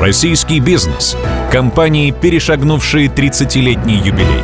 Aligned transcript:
Российский 0.00 0.60
бизнес. 0.60 1.14
Компании, 1.52 2.10
перешагнувшие 2.10 3.08
30-летний 3.08 3.96
юбилей. 3.96 4.40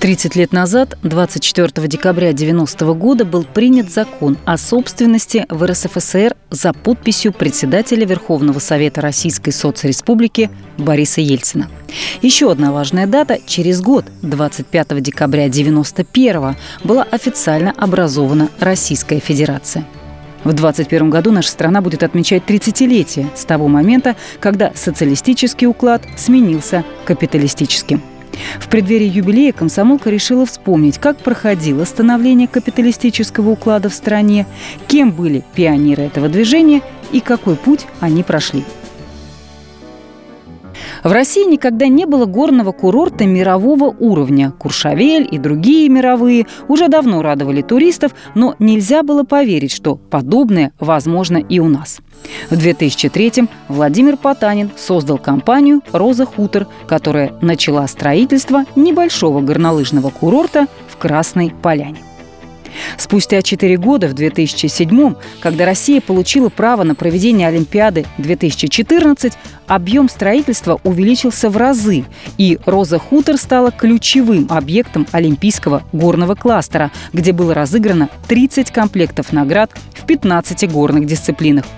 30 0.00 0.34
лет 0.34 0.52
назад, 0.52 0.98
24 1.04 1.86
декабря 1.86 2.30
1990 2.30 2.94
года, 2.94 3.24
был 3.24 3.44
принят 3.44 3.88
закон 3.88 4.36
о 4.44 4.58
собственности 4.58 5.46
в 5.48 5.64
РСФСР 5.64 6.34
за 6.50 6.72
подписью 6.72 7.32
председателя 7.32 8.04
Верховного 8.04 8.58
Совета 8.58 9.00
Российской 9.00 9.52
соцреспублики 9.52 10.50
Бориса 10.76 11.20
Ельцина. 11.20 11.68
Еще 12.20 12.50
одна 12.50 12.72
важная 12.72 13.06
дата– 13.06 13.38
через 13.46 13.80
год, 13.80 14.06
25 14.22 15.00
декабря 15.00 15.44
1991 15.44 16.56
была 16.82 17.04
официально 17.04 17.70
образована 17.70 18.48
Российская 18.58 19.20
Федерация. 19.20 19.86
В 20.44 20.52
2021 20.52 21.10
году 21.10 21.30
наша 21.30 21.50
страна 21.50 21.80
будет 21.80 22.02
отмечать 22.02 22.42
30-летие 22.46 23.26
с 23.34 23.44
того 23.44 23.68
момента, 23.68 24.16
когда 24.40 24.72
социалистический 24.74 25.66
уклад 25.66 26.02
сменился 26.16 26.84
капиталистическим. 27.04 28.02
В 28.58 28.68
преддверии 28.68 29.06
юбилея 29.06 29.52
комсомолка 29.52 30.10
решила 30.10 30.44
вспомнить, 30.46 30.98
как 30.98 31.18
проходило 31.18 31.84
становление 31.84 32.48
капиталистического 32.48 33.50
уклада 33.50 33.88
в 33.88 33.94
стране, 33.94 34.46
кем 34.88 35.12
были 35.12 35.44
пионеры 35.54 36.02
этого 36.04 36.28
движения 36.28 36.82
и 37.12 37.20
какой 37.20 37.56
путь 37.56 37.86
они 38.00 38.22
прошли. 38.22 38.64
В 41.02 41.10
России 41.10 41.44
никогда 41.44 41.88
не 41.88 42.06
было 42.06 42.26
горного 42.26 42.70
курорта 42.70 43.26
мирового 43.26 43.94
уровня. 43.98 44.52
Куршавель 44.52 45.28
и 45.30 45.38
другие 45.38 45.88
мировые 45.88 46.46
уже 46.68 46.88
давно 46.88 47.22
радовали 47.22 47.60
туристов, 47.60 48.12
но 48.34 48.54
нельзя 48.60 49.02
было 49.02 49.24
поверить, 49.24 49.72
что 49.72 49.96
подобное 49.96 50.72
возможно 50.78 51.38
и 51.38 51.58
у 51.58 51.68
нас. 51.68 52.00
В 52.50 52.54
2003-м 52.54 53.48
Владимир 53.66 54.16
Потанин 54.16 54.70
создал 54.76 55.18
компанию 55.18 55.80
«Роза 55.92 56.24
Хутор», 56.24 56.68
которая 56.86 57.32
начала 57.40 57.86
строительство 57.88 58.64
небольшого 58.76 59.40
горнолыжного 59.40 60.10
курорта 60.10 60.68
в 60.88 60.96
Красной 60.98 61.52
Поляне. 61.62 61.98
Спустя 62.98 63.42
4 63.42 63.76
года, 63.76 64.08
в 64.08 64.14
2007 64.14 65.14
когда 65.40 65.64
Россия 65.64 66.00
получила 66.00 66.48
право 66.48 66.82
на 66.82 66.94
проведение 66.94 67.48
Олимпиады 67.48 68.04
2014, 68.18 69.32
объем 69.66 70.08
строительства 70.08 70.80
увеличился 70.84 71.50
в 71.50 71.56
разы, 71.56 72.04
и 72.38 72.58
«Роза 72.66 72.98
Хутор» 72.98 73.36
стала 73.36 73.70
ключевым 73.70 74.46
объектом 74.50 75.06
Олимпийского 75.12 75.82
горного 75.92 76.34
кластера, 76.34 76.90
где 77.12 77.32
было 77.32 77.54
разыграно 77.54 78.08
30 78.28 78.70
комплектов 78.70 79.32
наград 79.32 79.70
в 79.94 80.06
15 80.06 80.70
горных 80.70 81.06
дисциплинах– 81.06 81.64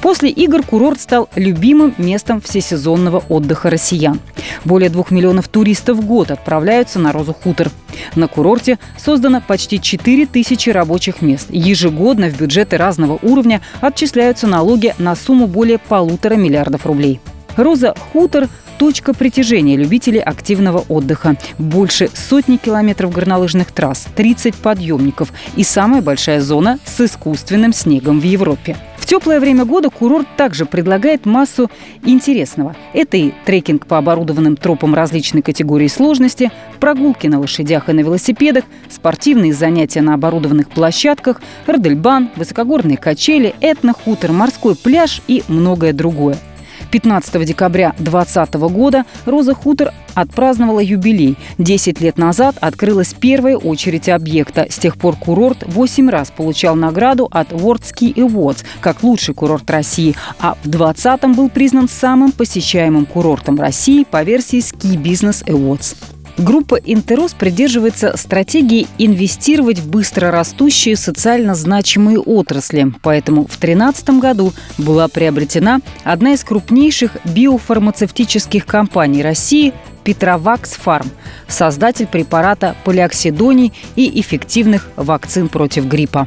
После 0.00 0.30
игр 0.30 0.62
курорт 0.62 1.00
стал 1.00 1.28
любимым 1.34 1.94
местом 1.98 2.40
всесезонного 2.40 3.22
отдыха 3.28 3.70
россиян. 3.70 4.20
Более 4.64 4.90
двух 4.90 5.10
миллионов 5.10 5.48
туристов 5.48 5.98
в 5.98 6.06
год 6.06 6.30
отправляются 6.30 6.98
на 6.98 7.12
Розу 7.12 7.34
Хутор. 7.34 7.70
На 8.14 8.28
курорте 8.28 8.78
создано 8.98 9.42
почти 9.46 9.80
4 9.80 10.26
тысячи 10.26 10.70
рабочих 10.70 11.22
мест. 11.22 11.48
Ежегодно 11.50 12.28
в 12.28 12.38
бюджеты 12.38 12.76
разного 12.76 13.18
уровня 13.22 13.60
отчисляются 13.80 14.46
налоги 14.46 14.94
на 14.98 15.14
сумму 15.16 15.46
более 15.46 15.78
полутора 15.78 16.34
миллиардов 16.34 16.86
рублей. 16.86 17.20
Роза 17.56 17.94
Хутор 18.12 18.48
точка 18.78 19.12
притяжения 19.12 19.76
любителей 19.76 20.20
активного 20.20 20.78
отдыха. 20.88 21.36
Больше 21.58 22.08
сотни 22.14 22.56
километров 22.56 23.12
горнолыжных 23.12 23.72
трасс, 23.72 24.06
30 24.16 24.54
подъемников 24.54 25.34
и 25.54 25.64
самая 25.64 26.00
большая 26.00 26.40
зона 26.40 26.78
с 26.86 26.98
искусственным 27.02 27.74
снегом 27.74 28.20
в 28.20 28.24
Европе 28.24 28.78
теплое 29.10 29.40
время 29.40 29.64
года 29.64 29.90
курорт 29.90 30.28
также 30.36 30.66
предлагает 30.66 31.26
массу 31.26 31.68
интересного. 32.04 32.76
Это 32.92 33.16
и 33.16 33.32
трекинг 33.44 33.86
по 33.86 33.98
оборудованным 33.98 34.56
тропам 34.56 34.94
различной 34.94 35.42
категории 35.42 35.88
сложности, 35.88 36.52
прогулки 36.78 37.26
на 37.26 37.40
лошадях 37.40 37.88
и 37.88 37.92
на 37.92 38.00
велосипедах, 38.00 38.62
спортивные 38.88 39.52
занятия 39.52 40.00
на 40.00 40.14
оборудованных 40.14 40.70
площадках, 40.70 41.42
родельбан, 41.66 42.30
высокогорные 42.36 42.98
качели, 42.98 43.52
этнохутор, 43.60 44.30
морской 44.30 44.76
пляж 44.76 45.22
и 45.26 45.42
многое 45.48 45.92
другое– 45.92 46.38
15 46.90 47.44
декабря 47.44 47.94
2020 47.98 48.54
года 48.72 49.04
Роза 49.26 49.54
Хутор 49.54 49.92
отпраздновала 50.14 50.80
юбилей. 50.80 51.36
Десять 51.58 52.00
лет 52.00 52.18
назад 52.18 52.56
открылась 52.60 53.14
первая 53.14 53.56
очередь 53.56 54.08
объекта. 54.08 54.66
С 54.68 54.76
тех 54.76 54.96
пор 54.96 55.16
курорт 55.16 55.64
восемь 55.66 56.10
раз 56.10 56.30
получал 56.30 56.74
награду 56.74 57.28
от 57.30 57.52
World 57.52 57.82
Ski 57.82 58.14
Awards 58.14 58.64
как 58.80 59.02
лучший 59.02 59.34
курорт 59.34 59.70
России, 59.70 60.14
а 60.38 60.56
в 60.62 60.68
2020 60.68 61.36
был 61.36 61.48
признан 61.48 61.88
самым 61.88 62.32
посещаемым 62.32 63.06
курортом 63.06 63.60
России 63.60 64.04
по 64.04 64.22
версии 64.22 64.58
Ski 64.58 65.00
Business 65.00 65.44
Awards. 65.46 65.96
Группа 66.40 66.76
«Интерос» 66.76 67.34
придерживается 67.34 68.16
стратегии 68.16 68.86
инвестировать 68.96 69.78
в 69.78 69.90
быстрорастущие 69.90 70.96
социально 70.96 71.54
значимые 71.54 72.18
отрасли. 72.18 72.94
Поэтому 73.02 73.42
в 73.42 73.60
2013 73.60 74.20
году 74.20 74.54
была 74.78 75.08
приобретена 75.08 75.80
одна 76.02 76.32
из 76.32 76.42
крупнейших 76.42 77.18
биофармацевтических 77.26 78.64
компаний 78.64 79.22
России 79.22 79.74
Петровакс 80.02 80.72
Фарм, 80.76 81.10
создатель 81.46 82.06
препарата 82.06 82.74
полиоксидоний 82.84 83.74
и 83.94 84.18
эффективных 84.18 84.88
вакцин 84.96 85.50
против 85.50 85.84
гриппа. 85.84 86.26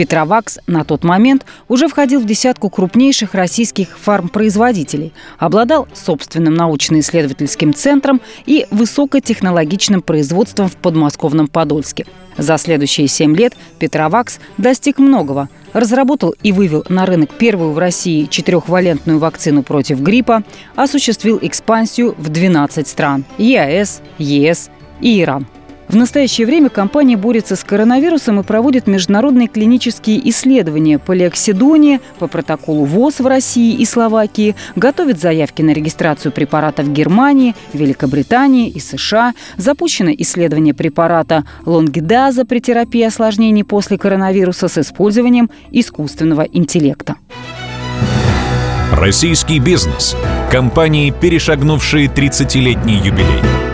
Петровакс 0.00 0.58
на 0.66 0.82
тот 0.82 1.04
момент 1.04 1.44
уже 1.68 1.86
входил 1.86 2.20
в 2.20 2.24
десятку 2.24 2.70
крупнейших 2.70 3.34
российских 3.34 3.98
фармпроизводителей, 3.98 5.12
обладал 5.36 5.88
собственным 5.92 6.54
научно-исследовательским 6.54 7.74
центром 7.74 8.22
и 8.46 8.66
высокотехнологичным 8.70 10.00
производством 10.00 10.70
в 10.70 10.76
подмосковном 10.76 11.48
Подольске. 11.48 12.06
За 12.38 12.56
следующие 12.56 13.08
семь 13.08 13.36
лет 13.36 13.52
Петровакс 13.78 14.40
достиг 14.56 14.96
многого. 14.98 15.50
Разработал 15.74 16.34
и 16.42 16.52
вывел 16.52 16.82
на 16.88 17.04
рынок 17.04 17.34
первую 17.34 17.72
в 17.72 17.78
России 17.78 18.24
четырехвалентную 18.24 19.18
вакцину 19.18 19.62
против 19.62 20.00
гриппа, 20.00 20.44
осуществил 20.76 21.38
экспансию 21.42 22.14
в 22.16 22.30
12 22.30 22.88
стран– 22.88 23.26
ЕАЭС, 23.36 24.00
ЕС 24.16 24.70
и 25.02 25.20
Иран– 25.20 25.46
в 25.90 25.96
настоящее 25.96 26.46
время 26.46 26.68
компания 26.68 27.16
борется 27.16 27.56
с 27.56 27.64
коронавирусом 27.64 28.38
и 28.38 28.44
проводит 28.44 28.86
международные 28.86 29.48
клинические 29.48 30.28
исследования 30.30 31.00
по 31.00 31.12
леоксидоне, 31.12 32.00
по 32.20 32.28
протоколу 32.28 32.84
ВОЗ 32.84 33.18
в 33.18 33.26
России 33.26 33.74
и 33.74 33.84
Словакии, 33.84 34.54
готовит 34.76 35.20
заявки 35.20 35.62
на 35.62 35.70
регистрацию 35.70 36.30
препарата 36.30 36.82
в 36.82 36.92
Германии, 36.92 37.56
Великобритании 37.72 38.68
и 38.68 38.78
США, 38.78 39.34
запущено 39.56 40.12
исследование 40.16 40.74
препарата 40.74 41.44
лонгидаза 41.66 42.44
при 42.44 42.60
терапии 42.60 43.02
осложнений 43.02 43.64
после 43.64 43.98
коронавируса 43.98 44.68
с 44.68 44.78
использованием 44.78 45.50
искусственного 45.72 46.42
интеллекта. 46.42 47.16
Российский 48.92 49.58
бизнес. 49.58 50.14
Компании, 50.52 51.12
перешагнувшие 51.20 52.06
30-летний 52.06 52.96
юбилей. 52.96 53.69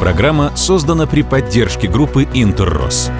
Программа 0.00 0.56
создана 0.56 1.06
при 1.06 1.20
поддержке 1.20 1.86
группы 1.86 2.26
«Интеррос». 2.32 3.10